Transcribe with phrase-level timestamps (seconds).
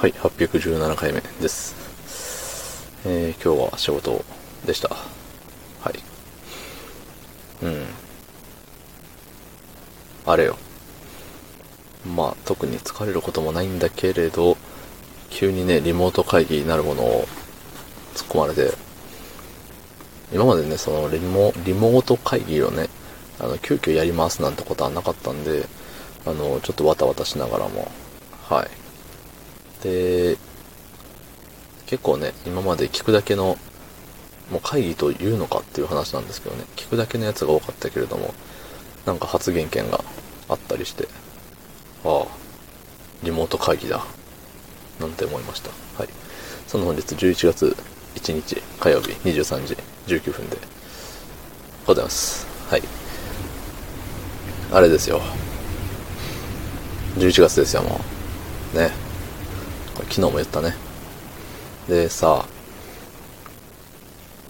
[0.00, 1.74] はい、817回目です。
[3.04, 4.24] えー、今日は仕事
[4.64, 4.90] でした。
[4.90, 5.98] はい。
[7.64, 7.84] うん。
[10.24, 10.56] あれよ。
[12.14, 14.56] まあ、特に疲れることもないんだけれど、
[15.30, 17.26] 急にね、リモート会議になるものを
[18.14, 18.72] 突っ込まれて、
[20.32, 22.88] 今までね、そのリモ、リモート会議をね、
[23.40, 25.66] あの、急遽やりますなんてことはなかったんで、
[26.24, 27.90] あの、ちょっとわたわたしながらも、
[28.48, 28.87] はい。
[29.82, 30.36] で、
[31.86, 33.56] 結構ね、今まで聞くだけの、
[34.50, 38.34] もう会議というのかっていう話なんですけどね、聞くだけのやつが多かったけれども、
[39.06, 40.02] なんか発言権が
[40.48, 41.08] あったりして、
[42.04, 42.26] ああ、
[43.22, 44.04] リモート会議だ、
[45.00, 45.70] なんて思いました。
[45.98, 46.08] はい。
[46.66, 47.76] その本日11月
[48.16, 49.76] 1日火曜日23時
[50.06, 50.58] 19分で
[51.86, 52.46] ございます。
[52.68, 52.82] はい。
[54.70, 55.20] あれですよ。
[57.16, 58.00] 11月ですよ、も
[58.74, 58.76] う。
[58.76, 59.07] ね。
[60.04, 60.74] 昨日も言ったね。
[61.88, 62.46] でさ、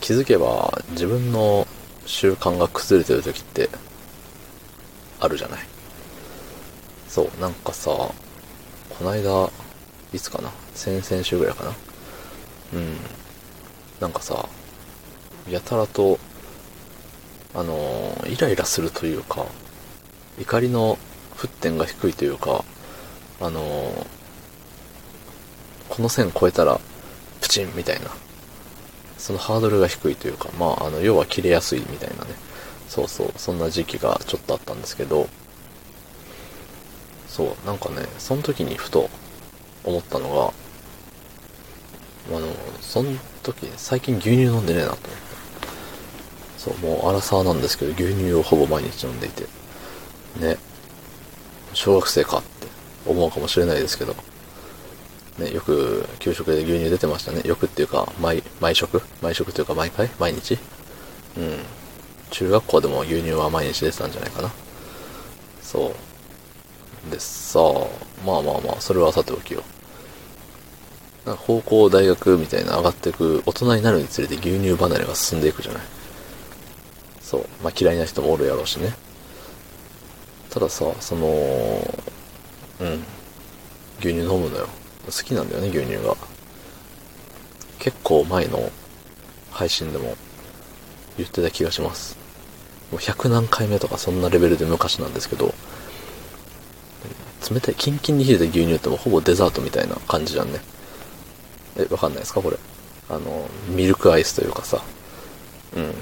[0.00, 1.66] 気づけば自分の
[2.04, 3.68] 習慣が崩れてる時って
[5.20, 5.60] あるじゃない？
[7.08, 8.14] そう、なんかさ、こ
[9.02, 9.50] の間、
[10.12, 10.50] いつかな？
[10.74, 11.70] 先々週ぐらいかな？
[12.74, 12.96] うん。
[14.00, 14.48] なんかさ、
[15.48, 16.18] やたらと、
[17.54, 19.46] あのーイライラするというか、
[20.38, 20.98] 怒りの
[21.36, 22.64] 沸点が低いというか、
[23.40, 24.06] あのー
[25.96, 26.78] この線超えたら、
[27.40, 28.10] プチンみたいな。
[29.16, 32.32] そのハードルが低いというか、まあ、あの、要は切れやすいみたいなね。
[32.86, 35.26] そうそう、そんな時期がちょっとあったんですけど、
[37.26, 39.08] そう、なんかね、その時にふと
[39.84, 40.52] 思ったの
[42.28, 42.46] が、あの、
[42.82, 45.16] その時、最近牛乳飲んでねえなと思って。
[46.58, 49.44] そう、もう荒沢なんですけど、牛乳をほぼ毎日飲んでいて。
[50.40, 50.58] ね。
[51.72, 52.66] 小学生かって
[53.06, 54.14] 思うかもしれないですけど、
[55.38, 57.42] ね、よく給食で牛乳出てましたね。
[57.44, 59.02] よくっていうか、毎、毎食？
[59.20, 60.08] 毎食というか毎回？
[60.18, 60.58] 毎日？
[61.36, 61.58] うん。
[62.30, 64.50] 中学校でも牛乳は毎日出てたんじゃないかな。
[65.62, 65.92] そ
[67.08, 67.10] う。
[67.10, 67.62] でさあ、
[68.26, 69.62] まあまあまあ、それはさておきよ。
[71.24, 75.82] なんか高校、大学みたいな上がっていく、大人になるにつれて牛乳離れが進んでいくじゃない。
[77.20, 77.46] そう。
[77.62, 78.94] まあ嫌いな人もおるやろうしね。
[80.50, 81.26] たださ、その、
[82.80, 83.04] うん。
[84.00, 84.68] 牛乳飲むのよ。
[85.06, 86.16] 好きなんだよね、牛乳が。
[87.78, 88.70] 結構前の
[89.50, 90.16] 配信でも
[91.16, 92.16] 言ってた気がします。
[92.90, 95.54] もう100何回目とかそんなレベルで昔なんですけど、
[97.48, 100.60] 冷たい、キンキンに冷えた牛乳ってもほぼデザートみたいな感じじゃんね。
[101.76, 102.42] え、わかんないですか？
[102.42, 102.56] これ。
[103.08, 104.82] あの、ミルクアイスというかさ。
[105.76, 105.94] うん。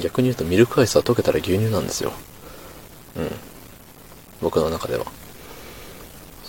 [0.00, 2.12] 逆に言うとミルクアイスは溶けたら牛乳なんですよ。
[3.16, 3.30] うん。
[4.40, 5.04] 僕の中では。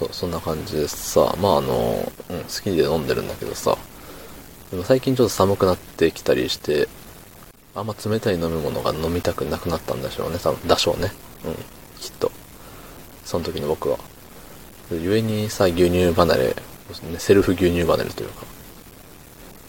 [0.02, 3.78] そう、そんな感じでさ、まああの、うん、好きで飲んでるんだけどさ、
[4.72, 6.88] でも最近ちょっと寒くなってきたりして、
[7.76, 11.12] あんま冷たい飲み物が飲みたくなくなったんでしょうね、多分、だしょうね。
[11.46, 11.54] うん、
[12.00, 12.32] きっと。
[13.24, 13.98] その時の僕は。
[14.90, 16.56] で故にさ、牛乳離れ、ね
[17.20, 18.46] セルフ牛乳離れというか、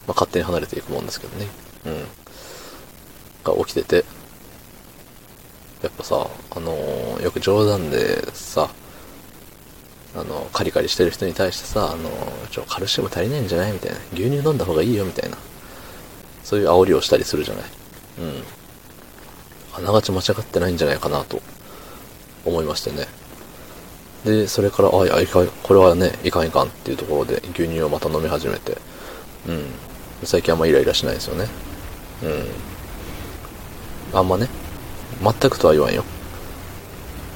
[0.07, 1.47] まあ勝手に離れていくもんですけどね。
[1.85, 2.07] うん。
[3.45, 4.05] が起きてて、
[5.83, 8.71] やっぱさ、あのーよく冗談でさ、
[10.15, 12.11] あの、カリカリしてる人に対してさ、あの、
[12.51, 13.73] ちょ、カルシウム足りないんじゃない？
[13.73, 13.99] みたいな。
[14.13, 15.39] 牛乳飲んだ方がいいよ、みたいな。
[16.45, 17.65] そういう煽りをしたりするじゃない？
[18.21, 18.43] うん。
[19.75, 21.41] あながち間違ってないんじゃないかなと
[22.45, 23.07] 思いましてね。
[24.25, 28.77] で、それから、あ、いや、いか、これはね、いかんいかんっていうところで牛乳をまた飲み始めて、
[29.49, 29.65] うん。
[30.25, 31.49] 最近あんまイライラしないですよね。
[32.23, 34.19] うん。
[34.19, 34.49] あんまね、
[35.23, 36.05] 全くとは言わんよ。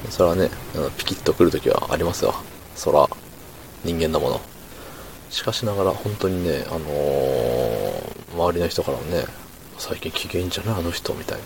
[0.09, 0.49] それはね、
[0.97, 2.35] ピキッとくるときはありますよ。
[2.77, 3.09] そら、
[3.83, 4.41] 人間だもの。
[5.29, 8.07] しかしながら、本当にね、あのー
[8.37, 9.25] 周りの人からもね、
[9.79, 11.45] 最近機嫌じゃないあの人、みたいな。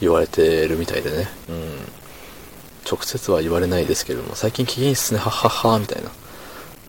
[0.00, 1.28] 言われてるみたいでね。
[1.48, 1.56] うん。
[2.88, 6.10] 直接は言われないですけれども、最近機嫌いいっすね、はっはっは、みたいな。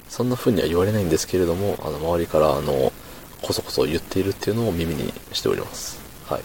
[0.08, 2.94] そんな風には言われないんですけれども、あの、周りから、あの、
[3.42, 6.00] こそこそ言っているっていうのを耳にしております。
[6.28, 6.42] はい。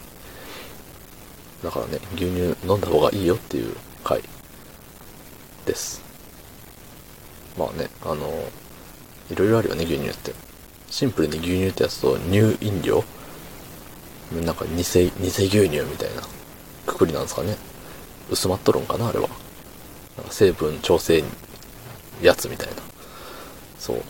[1.62, 4.22] だからね、牛乳飲んだ方がいいよっていう回
[5.66, 6.05] です。
[7.56, 8.30] まあね、あの、
[9.30, 10.32] いろいろあるよね、牛乳って。
[10.90, 13.04] シンプルに牛乳ってやつと乳飲料
[14.32, 14.82] なんか偽、偽
[15.28, 16.22] 牛乳みたいな
[16.86, 17.56] くくりなんですかね。
[18.30, 19.28] 薄まっとるんかな、あれは。
[20.16, 21.22] なんか成分調整
[22.22, 22.74] やつみたいな。
[23.78, 24.02] そう。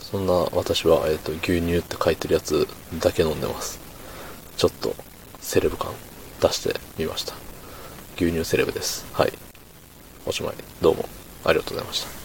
[0.00, 2.66] そんな私は、えっ、と、牛乳って書いてるやつ
[3.00, 3.78] だけ飲んでます。
[4.56, 4.94] ちょっと、
[5.40, 5.92] セレブ感
[6.40, 7.34] 出してみました。
[8.16, 9.06] 牛乳セレブです。
[9.12, 9.32] はい。
[10.26, 10.54] おしまい。
[10.80, 11.08] どうも
[11.44, 12.17] ありがとうございました。